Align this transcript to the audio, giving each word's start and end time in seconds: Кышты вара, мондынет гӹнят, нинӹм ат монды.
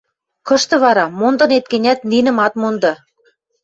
Кышты 0.47 0.75
вара, 0.83 1.05
мондынет 1.19 1.65
гӹнят, 1.71 1.99
нинӹм 2.09 2.37
ат 2.45 2.53
монды. 2.61 2.93